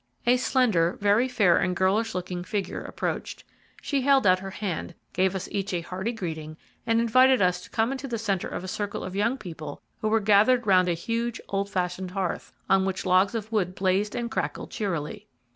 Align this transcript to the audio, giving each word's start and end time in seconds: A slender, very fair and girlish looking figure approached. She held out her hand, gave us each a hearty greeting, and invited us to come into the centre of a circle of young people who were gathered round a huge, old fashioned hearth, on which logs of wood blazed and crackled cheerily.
A 0.25 0.37
slender, 0.37 0.97
very 0.99 1.27
fair 1.27 1.57
and 1.57 1.75
girlish 1.75 2.15
looking 2.15 2.43
figure 2.43 2.81
approached. 2.83 3.43
She 3.83 4.01
held 4.01 4.25
out 4.25 4.39
her 4.39 4.49
hand, 4.49 4.95
gave 5.13 5.35
us 5.35 5.47
each 5.51 5.75
a 5.75 5.81
hearty 5.81 6.11
greeting, 6.11 6.57
and 6.87 6.99
invited 6.99 7.39
us 7.39 7.61
to 7.61 7.69
come 7.69 7.91
into 7.91 8.07
the 8.07 8.17
centre 8.17 8.47
of 8.47 8.63
a 8.63 8.67
circle 8.67 9.03
of 9.03 9.15
young 9.15 9.37
people 9.37 9.79
who 9.99 10.07
were 10.07 10.19
gathered 10.19 10.65
round 10.65 10.89
a 10.89 10.93
huge, 10.95 11.39
old 11.49 11.69
fashioned 11.69 12.09
hearth, 12.09 12.51
on 12.67 12.83
which 12.83 13.05
logs 13.05 13.35
of 13.35 13.51
wood 13.51 13.75
blazed 13.75 14.15
and 14.15 14.31
crackled 14.31 14.71
cheerily. 14.71 15.27